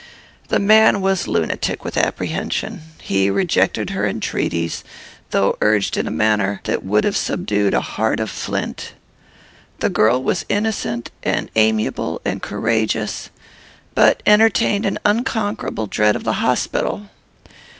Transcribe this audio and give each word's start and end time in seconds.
"The 0.47 0.57
man 0.57 0.99
was 0.99 1.27
lunatic 1.27 1.85
with 1.85 1.95
apprehension. 1.95 2.81
He 3.03 3.29
rejected 3.29 3.91
her 3.91 4.07
entreaties, 4.07 4.83
though 5.29 5.59
urged 5.61 5.95
in 5.95 6.07
a 6.07 6.09
manner 6.09 6.59
that 6.63 6.83
would 6.83 7.03
have 7.03 7.15
subdued 7.15 7.75
a 7.75 7.81
heart 7.81 8.19
of 8.19 8.31
flint. 8.31 8.93
The 9.77 9.89
girl 9.91 10.23
was 10.23 10.43
innocent, 10.49 11.11
and 11.21 11.51
amiable, 11.55 12.19
and 12.25 12.41
courageous, 12.41 13.29
but 13.93 14.23
entertained 14.25 14.87
an 14.87 14.97
unconquerable 15.05 15.85
dread 15.85 16.15
of 16.15 16.23
the 16.23 16.33
hospital. 16.41 17.11